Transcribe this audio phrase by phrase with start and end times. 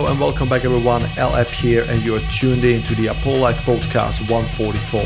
[0.00, 3.38] Hello and welcome back everyone, LAP here and you are tuned in to the Apollo
[3.38, 5.02] Life Podcast 144.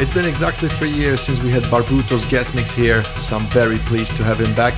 [0.00, 3.76] It's been exactly three years since we had Barbuto's guest mix here, so I'm very
[3.80, 4.72] pleased to have him back.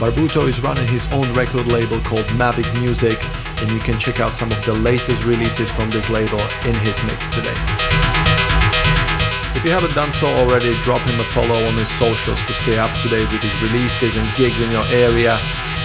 [0.00, 3.22] Barbuto is running his own record label called Mavic Music,
[3.60, 6.96] and you can check out some of the latest releases from this label in his
[7.04, 8.07] mix today.
[9.58, 12.78] If you haven't done so already, drop him a follow on his socials to stay
[12.78, 15.36] up to date with his releases and gigs in your area.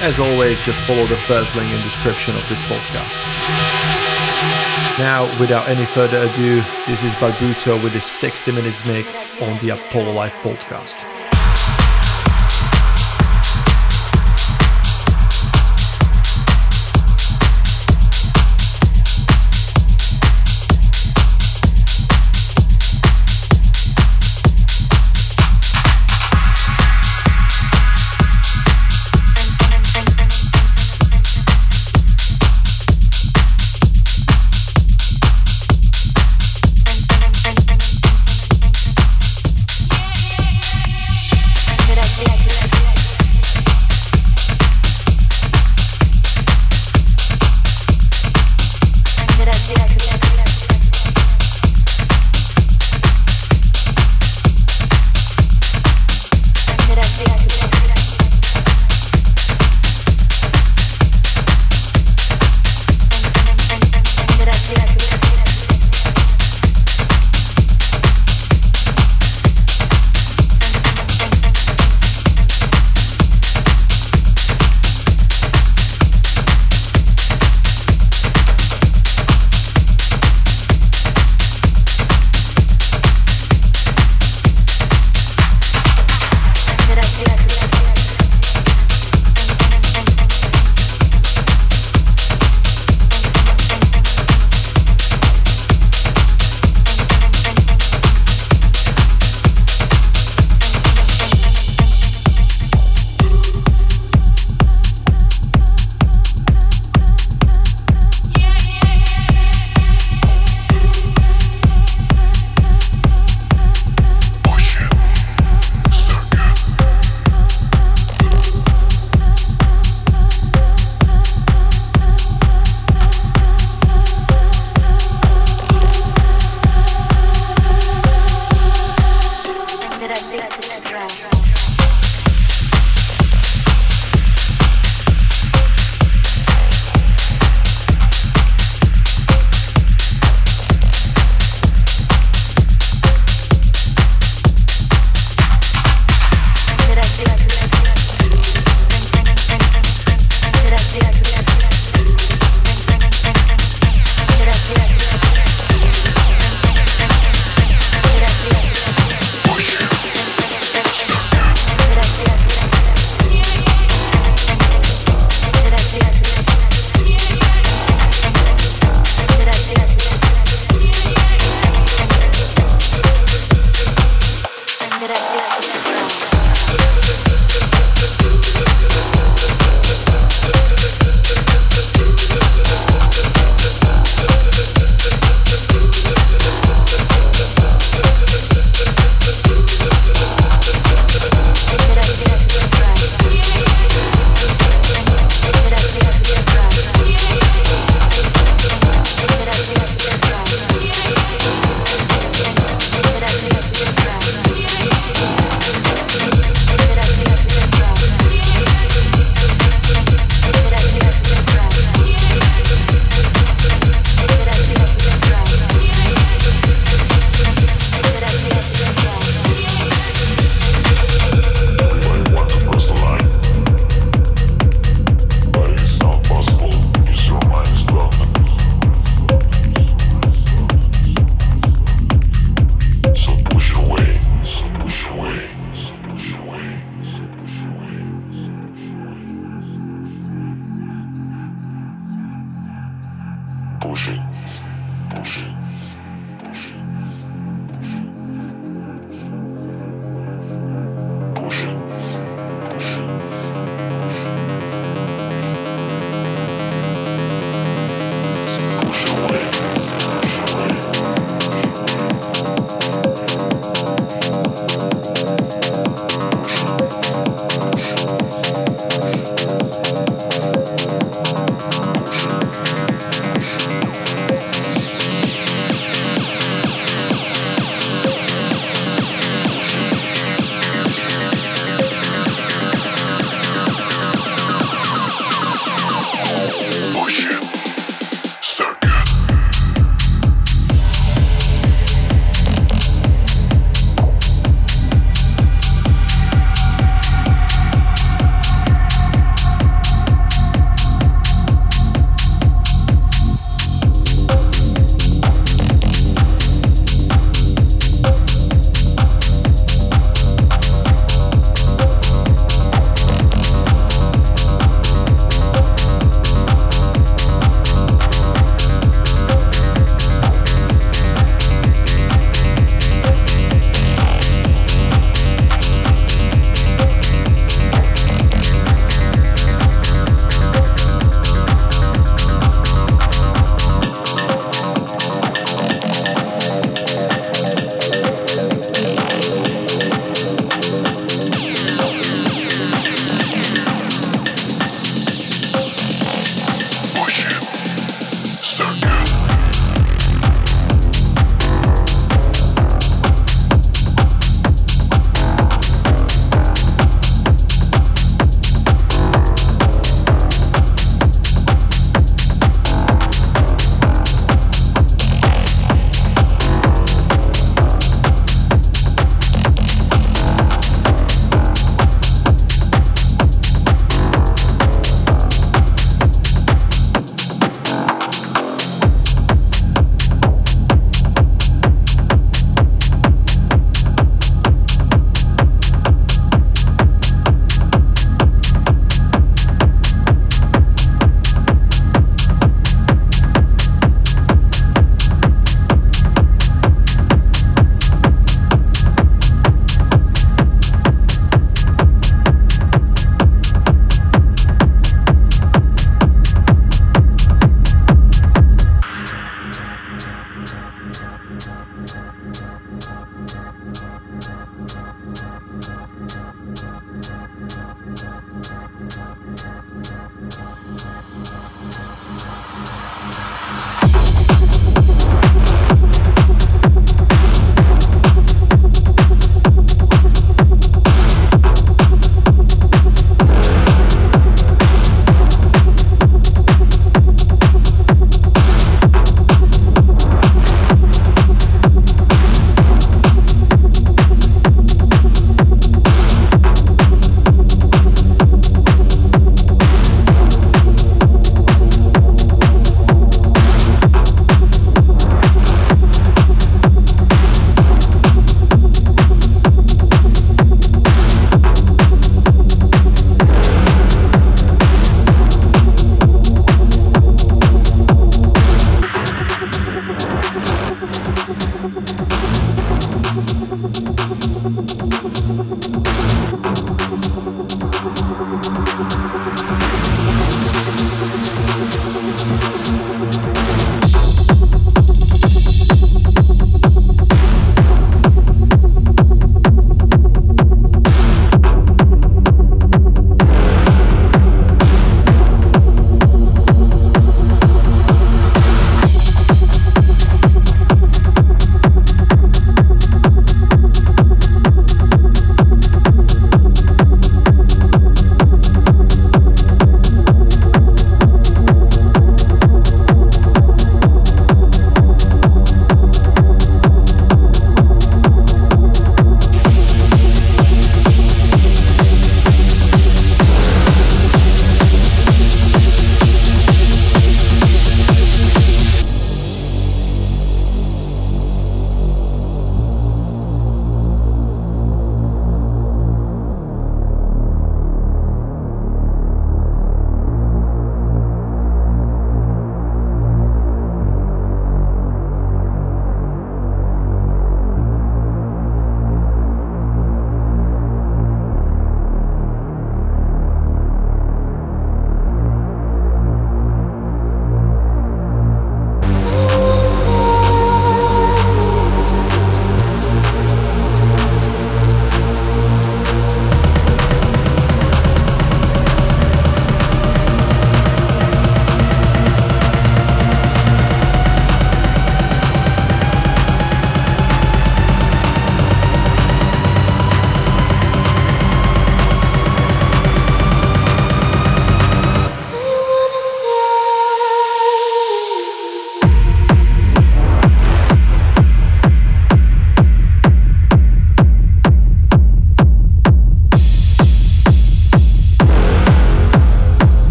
[0.00, 3.10] As always, just follow the first link in description of this podcast.
[5.00, 9.70] Now, without any further ado, this is Barbuto with his 60 minutes mix on the
[9.70, 11.35] Apollo Life podcast.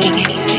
[0.00, 0.51] doing anything.